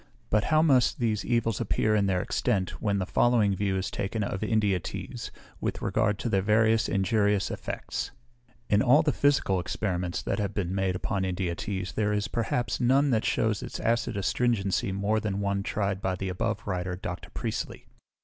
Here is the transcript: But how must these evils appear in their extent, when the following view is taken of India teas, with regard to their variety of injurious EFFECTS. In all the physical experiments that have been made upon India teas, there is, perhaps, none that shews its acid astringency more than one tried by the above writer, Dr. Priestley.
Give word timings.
But 0.31 0.45
how 0.45 0.63
must 0.63 0.97
these 0.97 1.23
evils 1.23 1.61
appear 1.61 1.93
in 1.93 2.07
their 2.07 2.23
extent, 2.23 2.81
when 2.81 2.97
the 2.97 3.05
following 3.05 3.55
view 3.55 3.77
is 3.77 3.91
taken 3.91 4.23
of 4.23 4.41
India 4.43 4.79
teas, 4.79 5.29
with 5.59 5.79
regard 5.79 6.17
to 6.17 6.27
their 6.27 6.41
variety 6.41 6.73
of 6.73 6.89
injurious 6.95 7.51
EFFECTS. 7.51 8.09
In 8.67 8.81
all 8.81 9.03
the 9.03 9.11
physical 9.11 9.59
experiments 9.59 10.23
that 10.23 10.39
have 10.39 10.55
been 10.55 10.73
made 10.73 10.95
upon 10.95 11.23
India 11.23 11.53
teas, 11.53 11.91
there 11.93 12.13
is, 12.13 12.27
perhaps, 12.27 12.79
none 12.81 13.11
that 13.11 13.25
shews 13.25 13.61
its 13.61 13.79
acid 13.79 14.17
astringency 14.17 14.91
more 14.91 15.19
than 15.19 15.39
one 15.39 15.61
tried 15.61 16.01
by 16.01 16.15
the 16.15 16.29
above 16.29 16.65
writer, 16.65 16.95
Dr. 16.95 17.29
Priestley. 17.29 17.85